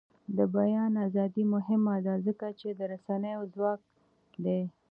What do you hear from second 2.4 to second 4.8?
چې د رسنیو ځواک دی.